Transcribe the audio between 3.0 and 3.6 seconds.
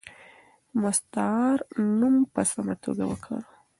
وکاروه.